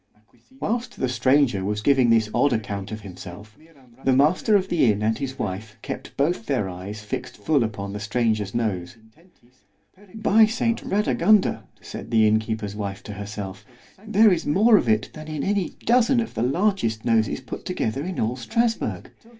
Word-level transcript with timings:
Whilst 0.59 0.97
the 0.99 1.07
stranger 1.07 1.63
was 1.63 1.83
giving 1.83 2.09
this 2.09 2.27
odd 2.33 2.53
account 2.53 2.91
of 2.91 3.01
himself, 3.01 3.55
the 4.03 4.11
master 4.15 4.55
of 4.55 4.67
the 4.67 4.91
inn 4.91 5.03
and 5.03 5.15
his 5.15 5.37
wife 5.37 5.77
kept 5.83 6.17
both 6.17 6.47
their 6.47 6.67
eyes 6.67 7.01
fixed 7.03 7.37
full 7.37 7.63
upon 7.63 7.93
the 7.93 7.99
stranger's 7.99 8.55
nose——By 8.55 10.45
saint 10.47 10.83
Radagunda, 10.83 11.65
said 11.81 12.09
the 12.09 12.27
inn 12.27 12.39
keeper's 12.39 12.75
wife 12.75 13.03
to 13.03 13.13
herself, 13.13 13.63
there 14.03 14.31
is 14.33 14.43
more 14.47 14.75
of 14.75 14.89
it 14.89 15.11
than 15.13 15.27
in 15.27 15.43
any 15.43 15.75
dozen 15.85 16.19
of 16.19 16.33
the 16.33 16.41
largest 16.41 17.05
noses 17.05 17.39
put 17.39 17.63
together 17.63 18.03
in 18.03 18.19
all 18.19 18.35
_Strasburg! 18.35 19.11